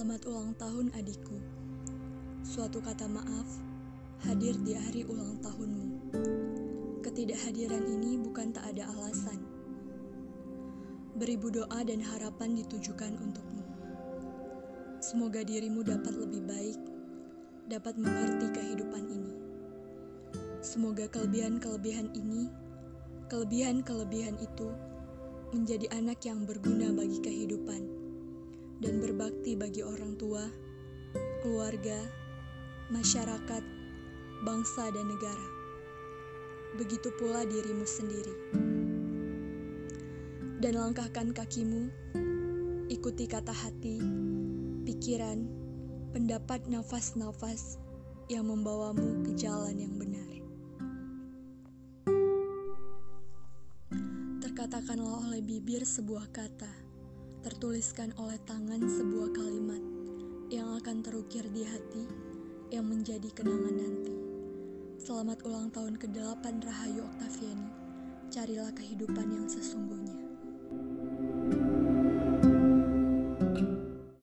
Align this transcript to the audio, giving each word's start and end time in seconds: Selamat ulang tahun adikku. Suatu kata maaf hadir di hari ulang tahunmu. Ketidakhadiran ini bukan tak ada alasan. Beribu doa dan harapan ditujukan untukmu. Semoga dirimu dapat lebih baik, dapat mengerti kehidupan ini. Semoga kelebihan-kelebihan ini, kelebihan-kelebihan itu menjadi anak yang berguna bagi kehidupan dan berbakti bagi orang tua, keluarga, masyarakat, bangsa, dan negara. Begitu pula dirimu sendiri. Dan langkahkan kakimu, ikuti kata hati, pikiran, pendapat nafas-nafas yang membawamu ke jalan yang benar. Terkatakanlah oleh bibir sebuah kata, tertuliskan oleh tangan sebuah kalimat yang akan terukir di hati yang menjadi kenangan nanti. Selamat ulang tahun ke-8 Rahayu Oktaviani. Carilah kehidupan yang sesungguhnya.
Selamat 0.00 0.24
ulang 0.32 0.56
tahun 0.56 0.86
adikku. 0.96 1.36
Suatu 2.40 2.80
kata 2.80 3.04
maaf 3.04 3.44
hadir 4.24 4.56
di 4.64 4.72
hari 4.72 5.04
ulang 5.04 5.36
tahunmu. 5.44 6.16
Ketidakhadiran 7.04 7.84
ini 7.84 8.16
bukan 8.16 8.48
tak 8.48 8.64
ada 8.72 8.88
alasan. 8.96 9.44
Beribu 11.20 11.52
doa 11.52 11.84
dan 11.84 12.00
harapan 12.00 12.56
ditujukan 12.56 13.12
untukmu. 13.12 13.60
Semoga 15.04 15.44
dirimu 15.44 15.84
dapat 15.84 16.16
lebih 16.16 16.48
baik, 16.48 16.80
dapat 17.68 18.00
mengerti 18.00 18.56
kehidupan 18.56 19.04
ini. 19.04 19.36
Semoga 20.64 21.12
kelebihan-kelebihan 21.12 22.08
ini, 22.16 22.48
kelebihan-kelebihan 23.28 24.40
itu 24.40 24.72
menjadi 25.52 25.92
anak 25.92 26.24
yang 26.24 26.48
berguna 26.48 26.88
bagi 26.88 27.20
kehidupan 27.20 27.99
dan 28.80 28.96
berbakti 28.98 29.54
bagi 29.60 29.84
orang 29.84 30.16
tua, 30.16 30.48
keluarga, 31.44 32.00
masyarakat, 32.88 33.64
bangsa, 34.42 34.88
dan 34.88 35.04
negara. 35.04 35.48
Begitu 36.80 37.12
pula 37.20 37.44
dirimu 37.44 37.84
sendiri. 37.84 38.34
Dan 40.60 40.80
langkahkan 40.80 41.36
kakimu, 41.36 41.92
ikuti 42.88 43.28
kata 43.28 43.52
hati, 43.52 44.00
pikiran, 44.88 45.44
pendapat 46.16 46.64
nafas-nafas 46.68 47.76
yang 48.32 48.48
membawamu 48.48 49.24
ke 49.28 49.36
jalan 49.36 49.76
yang 49.76 49.94
benar. 49.96 50.30
Terkatakanlah 54.40 55.28
oleh 55.28 55.40
bibir 55.44 55.84
sebuah 55.84 56.28
kata, 56.32 56.89
tertuliskan 57.60 58.08
oleh 58.16 58.40
tangan 58.48 58.80
sebuah 58.88 59.36
kalimat 59.36 59.84
yang 60.48 60.80
akan 60.80 61.04
terukir 61.04 61.44
di 61.52 61.60
hati 61.60 62.08
yang 62.72 62.88
menjadi 62.88 63.28
kenangan 63.36 63.76
nanti. 63.76 64.16
Selamat 64.96 65.44
ulang 65.44 65.68
tahun 65.68 66.00
ke-8 66.00 66.40
Rahayu 66.40 67.04
Oktaviani. 67.04 67.68
Carilah 68.32 68.72
kehidupan 68.72 69.28
yang 69.28 69.44
sesungguhnya. 69.44 69.99